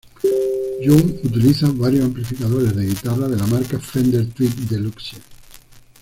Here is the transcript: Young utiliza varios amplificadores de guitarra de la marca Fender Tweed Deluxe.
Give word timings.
Young 0.81 1.19
utiliza 1.25 1.67
varios 1.71 2.05
amplificadores 2.05 2.75
de 2.75 2.85
guitarra 2.87 3.27
de 3.27 3.37
la 3.37 3.45
marca 3.45 3.77
Fender 3.79 4.25
Tweed 4.31 4.51
Deluxe. 4.67 5.17